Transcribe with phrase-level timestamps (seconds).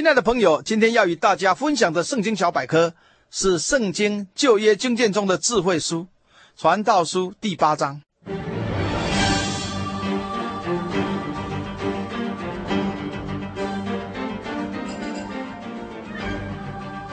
[0.00, 2.94] 亲爱的朋友，今天要与大家分享的圣经小百科
[3.30, 6.06] 是圣经旧约经卷中的智慧书——
[6.56, 8.00] 传道书第八章。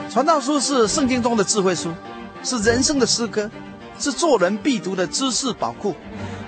[0.09, 1.94] 传道书是圣经中的智慧书，
[2.42, 3.52] 是人生的诗歌，
[4.00, 5.94] 是做人必读的知识宝库，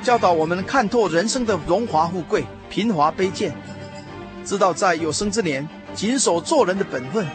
[0.02, 3.54] 教导我们看透人生的荣华富贵、贫华卑贱，
[4.46, 5.68] 知道在有生之年。
[5.96, 7.28] 谨守做人的本分，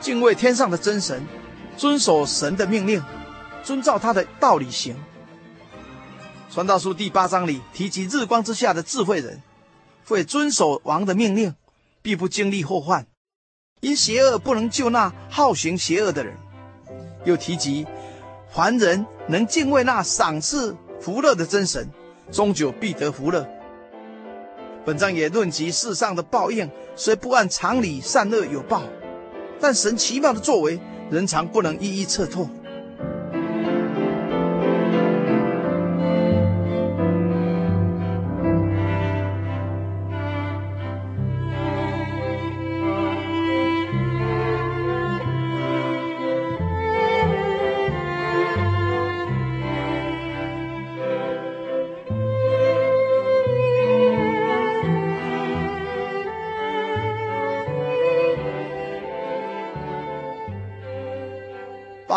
[0.00, 1.26] 敬畏天上的真神，
[1.76, 3.02] 遵守神的命令，
[3.62, 4.94] 遵照他的道理行。
[6.50, 9.42] 传道书第八章里提及日光之下的智慧人，
[10.06, 11.54] 会遵守王的命令，
[12.02, 13.06] 必不经历祸患。
[13.80, 16.36] 因邪恶不能救那好行邪恶的人。
[17.24, 17.86] 又提及
[18.50, 21.88] 凡人能敬畏那赏赐福乐的真神，
[22.30, 23.46] 终究必得福乐。
[24.84, 26.68] 本章也论及世上的报应，
[27.02, 28.82] 虽不按常理善恶有报，
[29.58, 30.78] 但神奇妙的作为，
[31.10, 32.46] 人常不能一一测透。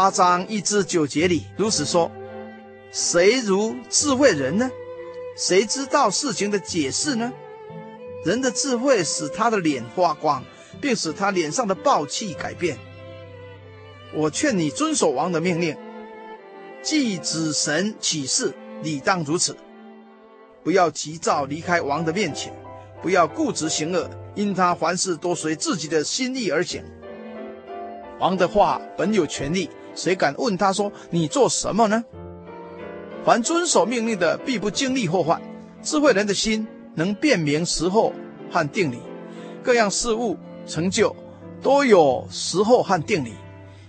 [0.03, 2.11] 八章一至九节里如此说：
[2.91, 4.69] 谁如智慧人呢？
[5.37, 7.31] 谁知道事情的解释呢？
[8.25, 10.43] 人的智慧使他的脸发光，
[10.81, 12.77] 并使他脸上的暴气改变。
[14.13, 15.77] 我劝你遵守王的命令，
[16.81, 19.55] 既指神起誓，理当如此。
[20.65, 22.53] 不要急躁离开王的面前，
[23.01, 26.83] 不要固执行恶，因他凡事都随自己的心意而行。
[28.19, 29.69] 王的话本有权力。
[29.95, 32.03] 谁敢问他说：“你做什么呢？”
[33.25, 35.41] 凡遵守命令的，必不经历祸患。
[35.81, 38.13] 智慧人的心能辨明时候
[38.51, 38.99] 和定理，
[39.61, 41.15] 各样事物成就
[41.61, 43.33] 都有时候和定理。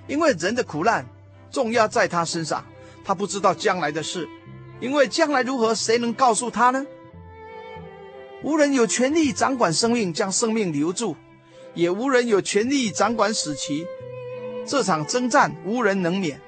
[0.07, 1.07] 因为人的苦难
[1.51, 2.65] 重压在他身上，
[3.05, 4.29] 他不知道将来的事，
[4.81, 6.85] 因为将来如何，谁能告诉他呢？
[8.43, 11.15] 无人有权力掌管生命，将生命留住；
[11.75, 13.87] 也无人有权力掌管死期。
[14.67, 16.41] 这场征战无人能免，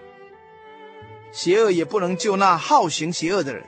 [1.32, 3.64] 邪恶也不能救那好行邪恶的人。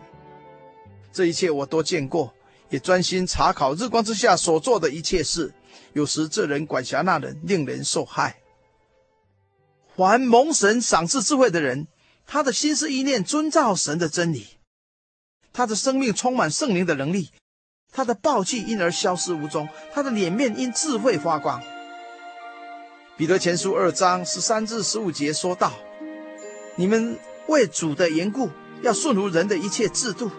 [1.12, 2.32] 这一切我都见过，
[2.70, 5.52] 也专心查考日光之下所做的一切事。
[5.92, 8.36] 有时这人管辖那人，令人受害。
[9.96, 11.88] 凡蒙神赏赐智慧的人，
[12.26, 14.46] 他的心思意念遵照神的真理，
[15.52, 17.30] 他的生命充满圣灵的能力，
[17.92, 21.62] 他的暴气因而消失无踪，他的脸面因智慧发光。
[23.18, 25.72] 彼得前书二章十三至十五节说道
[26.78, 27.18] ：“你们
[27.48, 28.48] 为主的缘故，
[28.80, 30.30] 要顺服人的一切制度，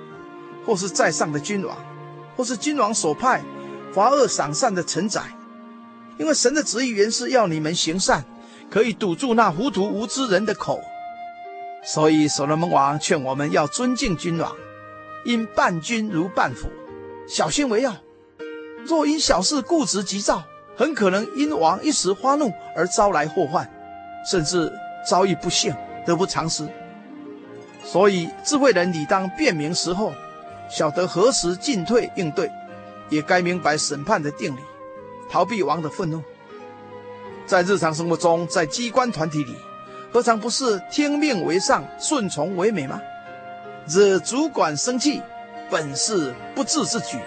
[0.66, 1.78] 或是在上的君王，
[2.38, 3.44] 或是君王所派
[3.92, 5.24] 罚恶赏善的臣宰。
[6.18, 8.24] 因为神的旨意原是要你们行善，
[8.72, 10.80] 可以堵住那糊涂无知人的口。
[11.84, 14.56] 所以所罗门王劝我们要尊敬君王，
[15.26, 16.70] 因伴君如伴父，
[17.28, 17.98] 小心为要。
[18.86, 20.46] 若因小事固执急躁。”
[20.80, 23.70] 很可能因王一时发怒而招来祸患，
[24.26, 24.72] 甚至
[25.06, 25.76] 遭遇不幸，
[26.06, 26.66] 得不偿失。
[27.84, 30.14] 所以智慧人理当辨明时候，
[30.70, 32.50] 晓得何时进退应对，
[33.10, 34.60] 也该明白审判的定理，
[35.30, 36.24] 逃避王的愤怒。
[37.46, 39.58] 在日常生活中，在机关团体里，
[40.14, 43.02] 何尝不是听命为上，顺从为美吗？
[43.86, 45.22] 惹主管生气，
[45.70, 47.18] 本是不智之举。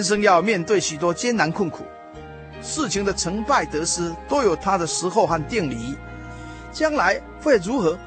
[0.00, 1.84] 人生要面对许多艰难困苦，
[2.62, 5.94] 事情的成败得失都有它的时候和定理，
[6.72, 7.98] 将来会如何，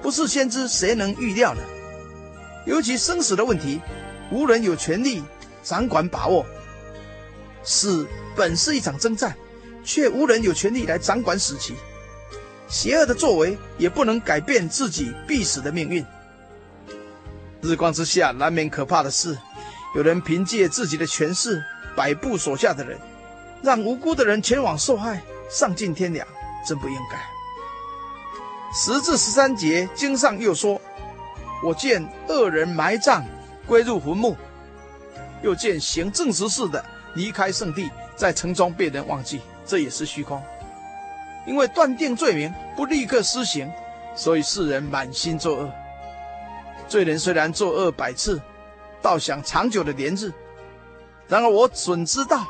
[0.00, 1.60] 不是先知谁能预料呢？
[2.64, 3.80] 尤其生死的问题，
[4.30, 5.20] 无人有权利
[5.64, 6.46] 掌管把握。
[7.64, 8.06] 死
[8.36, 9.36] 本是一场征战，
[9.82, 11.74] 却无人有权利来掌管死期。
[12.68, 16.06] 邪恶的作为也不能改变自己必死的命运。
[17.60, 19.36] 日光之下，难免可怕的事。
[19.94, 21.62] 有人凭借自己的权势
[21.94, 22.98] 摆布手下的人，
[23.62, 26.26] 让无辜的人前往受害，丧尽天良，
[26.66, 27.18] 真不应该。
[28.74, 30.80] 十至十三节经上又说
[31.62, 33.22] ：“我见恶人埋葬，
[33.66, 34.34] 归入坟墓；
[35.42, 36.82] 又见行正直事的
[37.14, 40.42] 离开圣地，在城中被人忘记。”这也是虚空，
[41.46, 43.70] 因为断定罪名不立刻施行，
[44.16, 45.70] 所以世人满心作恶。
[46.88, 48.40] 罪人虽然作恶百次。
[49.02, 50.32] 倒想长久的连日，
[51.28, 52.46] 然而我准知道，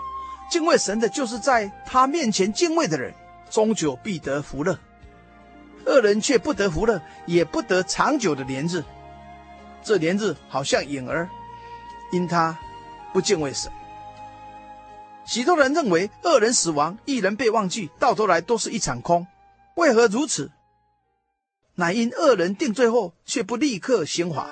[0.50, 3.14] 敬畏神的，就是在他面前敬畏的人，
[3.50, 4.76] 终久必得福乐；
[5.86, 8.84] 恶人却不得福乐，也不得长久的连日。
[9.82, 11.28] 这连日好像影儿，
[12.12, 12.56] 因他
[13.12, 13.72] 不敬畏神。
[15.24, 19.26] 许多人认为恶人死亡，一人被忘记，到头来都是一场空。
[19.76, 20.50] 为何如此？
[21.76, 24.48] 乃因恶人定罪后，却不立刻刑罚，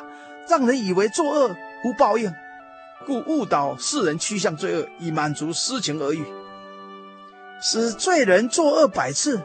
[0.49, 1.57] 让人以为作恶。
[1.83, 2.33] 无报应，
[3.07, 6.25] 故误导世人趋向罪恶，以满足私情而欲，
[7.63, 9.41] 使罪人作恶百次，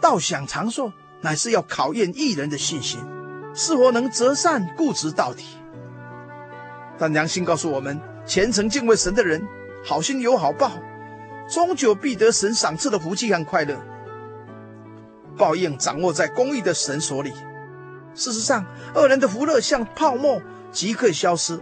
[0.00, 0.92] 倒想长寿，
[1.22, 3.00] 乃是要考验义人的信心，
[3.54, 5.44] 是否能择善固执到底。
[6.98, 9.46] 但良心告诉我们，虔诚敬畏神的人，
[9.82, 10.72] 好心有好报，
[11.48, 13.80] 终究必得神赏赐的福气和快乐。
[15.38, 17.32] 报应掌握在公义的神手里。
[18.14, 21.58] 事实上，恶人的福乐像泡沫，即刻消失。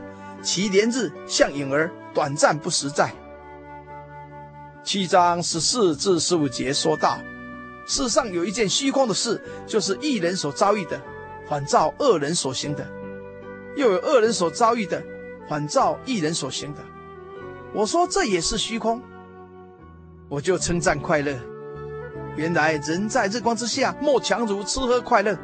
[0.46, 3.12] 其连日像影儿，短暂不实在。
[4.84, 7.18] 七章十四至十五节说道：
[7.84, 11.02] 世上有一件虚空的事，就是一人所遭遇的，
[11.48, 12.84] 反照恶人所行的；
[13.74, 15.02] 又有恶人所遭遇的，
[15.48, 16.80] 反照一人所行的。
[17.74, 19.02] 我说这也是虚空，
[20.28, 21.36] 我就称赞快乐。
[22.36, 25.36] 原来人在日光之下，莫强如吃喝快乐，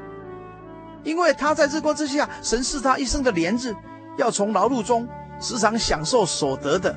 [1.02, 3.74] 因为他在日光之下，神是他一生的连日。
[4.16, 5.08] 要从劳碌中
[5.40, 6.94] 时常享受所得的。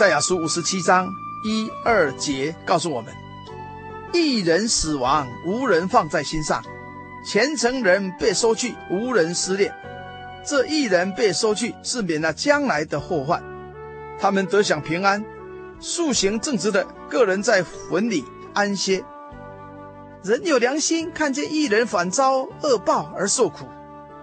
[0.00, 1.14] 赛亚书五十七章
[1.44, 3.12] 一二节告诉我们：
[4.14, 6.62] 一人死亡，无人放在心上；
[7.22, 9.70] 虔诚人被收去，无人思念。
[10.42, 13.42] 这一人被收去，是免了将来的祸患；
[14.18, 15.22] 他们得享平安。
[15.80, 18.24] 素行正直的个人在坟里
[18.54, 19.04] 安歇。
[20.22, 23.66] 人有良心，看见一人反遭恶报而受苦，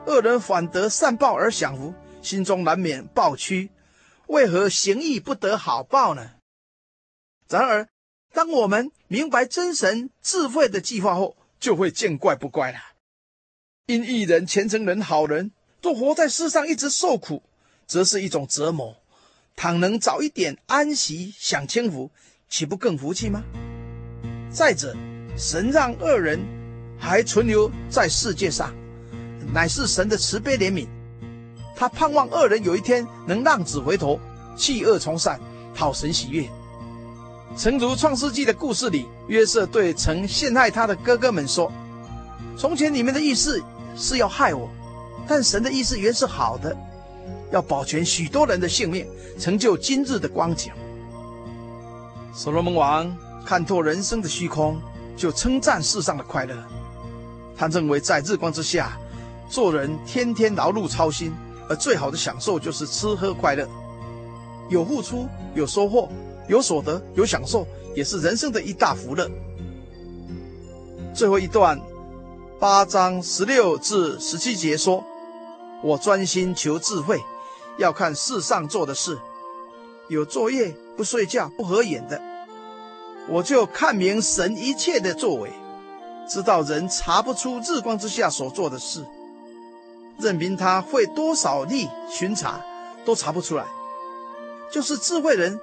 [0.07, 3.69] 恶人反得善报而享福，心中难免抱屈。
[4.27, 6.31] 为何行义不得好报呢？
[7.49, 7.87] 然而，
[8.33, 12.79] 当我们明白真神智慧的计划后，就会见怪不怪了。
[13.85, 17.41] 因义人、虔诚人、好人，若活在世上一直受苦，
[17.85, 18.97] 则是一种折磨。
[19.55, 22.11] 倘能早一点安息享清福，
[22.49, 23.43] 岂不更福气吗？
[24.51, 24.93] 再者，
[25.37, 26.39] 神让恶人
[26.99, 28.75] 还存留在世界上，
[29.53, 30.87] 乃是神的慈悲怜悯。
[31.77, 34.19] 他盼望恶人有一天能浪子回头，
[34.55, 35.39] 弃恶从善，
[35.75, 36.49] 讨神喜悦。
[37.55, 41.71] 诚如创世纪的故事里，约瑟对曾陷害他的哥哥们说
[42.57, 43.61] ：“从前你们的意思
[43.95, 44.67] 是要害我，
[45.27, 46.75] 但神的意思原是好的，
[47.51, 49.07] 要保全许多人的性命，
[49.39, 50.73] 成就今日的光景。”
[52.33, 53.15] 所罗门王
[53.45, 54.81] 看透人生的虚空，
[55.15, 56.55] 就称赞世上的快乐。
[57.55, 58.97] 他认为在日光之下，
[59.47, 61.31] 做人天天劳碌操心。
[61.69, 63.67] 而最好的享受就是吃喝快乐，
[64.69, 66.07] 有付出，有收获，
[66.47, 69.29] 有所得，有享受，也是人生的一大福乐。
[71.13, 71.79] 最后一段，
[72.59, 75.03] 八章十六至十七节说
[75.83, 77.19] ：“我专心求智慧，
[77.77, 79.17] 要看世上做的事，
[80.07, 82.21] 有作业不睡觉不合眼的，
[83.27, 85.51] 我就看明神一切的作为，
[86.29, 89.05] 知道人查不出日光之下所做的事。”
[90.17, 92.59] 任凭他费多少力巡查，
[93.05, 93.65] 都查不出来。
[94.71, 95.59] 就是智慧人，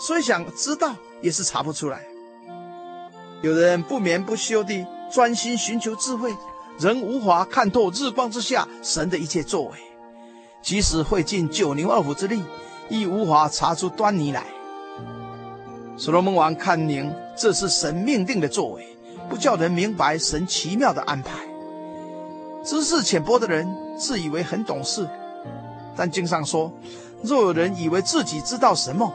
[0.00, 2.06] 虽想知道，也是查不出来。
[3.42, 6.34] 有人不眠不休地专心寻求智慧，
[6.78, 9.72] 仍无法看透日光之下神的一切作为。
[10.62, 12.42] 即使费尽九牛二虎之力，
[12.88, 14.44] 亦无法查出端倪来。
[15.96, 18.96] 所罗门王看明这是神命定的作为，
[19.28, 21.30] 不叫人明白神奇妙的安排。
[22.64, 25.08] 知识浅薄的人自以为很懂事，
[25.96, 26.72] 但经上说，
[27.22, 29.12] 若有人以为自己知道什么，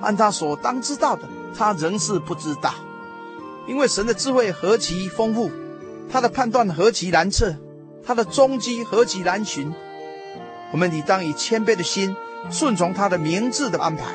[0.00, 1.22] 按他所当知道的，
[1.56, 2.72] 他仍是不知道。
[3.66, 5.50] 因为神的智慧何其丰富，
[6.10, 7.54] 他的判断何其难测，
[8.04, 9.72] 他的踪迹何其难寻。
[10.72, 12.16] 我们理当以谦卑的心，
[12.50, 14.14] 顺从他的明智的安排。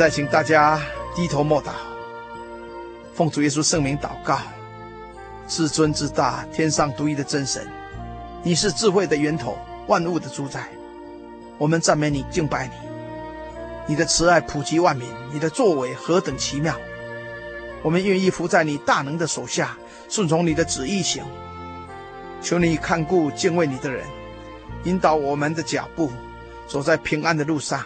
[0.00, 0.80] 在，请大家
[1.14, 1.72] 低头默祷，
[3.12, 4.38] 奉主耶稣圣名祷告。
[5.46, 7.70] 至尊至大、天上独一的真神，
[8.42, 10.66] 你是智慧的源头，万物的主宰。
[11.58, 12.72] 我们赞美你，敬拜你。
[13.86, 16.74] 你的慈爱普及万民，你的作为何等奇妙！
[17.82, 19.76] 我们愿意服在你大能的手下，
[20.08, 21.22] 顺从你的旨意行。
[22.40, 24.06] 求你看顾敬畏你的人，
[24.84, 26.10] 引导我们的脚步，
[26.66, 27.84] 走在平安的路上。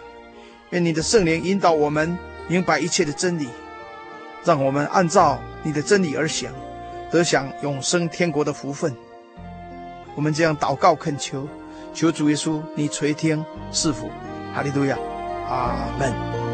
[0.74, 3.48] 愿你的圣灵引导我们明白一切的真理，
[4.44, 6.50] 让我们按照你的真理而行，
[7.12, 8.92] 得享永生天国的福分。
[10.16, 11.46] 我们这样祷告恳求，
[11.92, 14.10] 求主耶稣你垂听赐福，
[14.52, 14.98] 哈利路亚，
[15.48, 16.53] 阿门。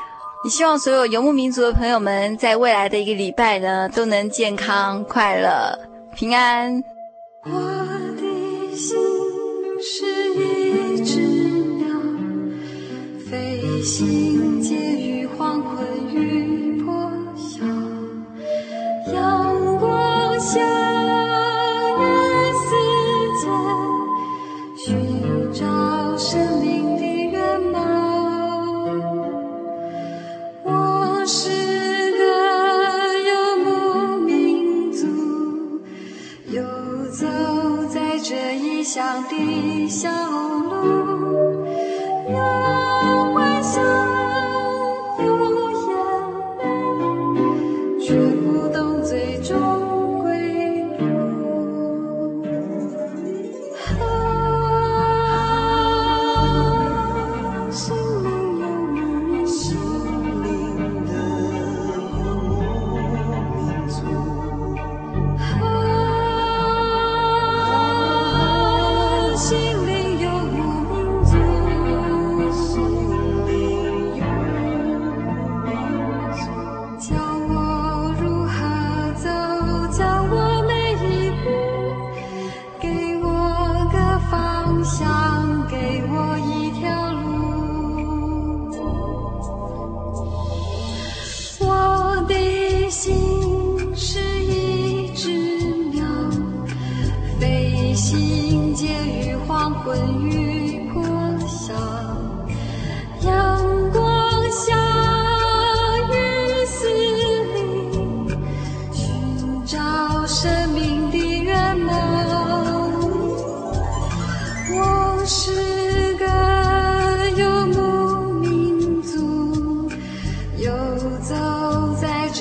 [0.43, 5.77] 也希望所有游牧民族的朋友们，在未来的一个礼拜呢，都能健康快乐。
[6.15, 6.83] 平安。
[7.43, 8.97] 我的心
[9.79, 11.19] 是一只
[11.77, 11.87] 鸟，
[13.29, 14.80] 飞行间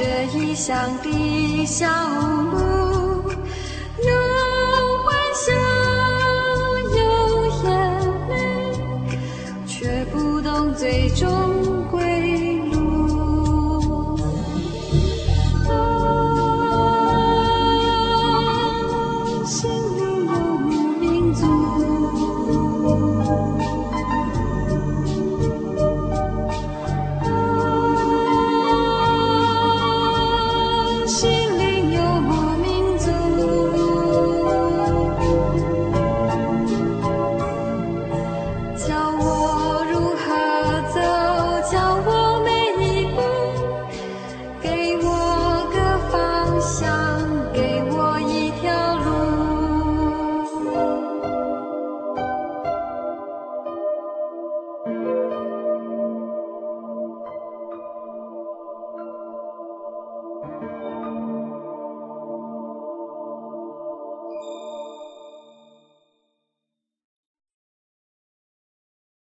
[0.01, 2.80] 这异乡的小路